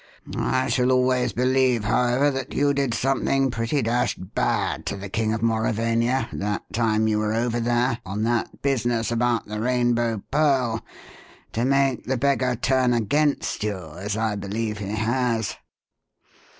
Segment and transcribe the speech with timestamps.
[0.35, 5.31] I shall always believe, however, that you did something pretty dashed bad to the King
[5.31, 10.83] of Mauravania that time you were over there on that business about the Rainbow Pearl,
[11.53, 15.57] to make the beggar turn against you, as I believe he has."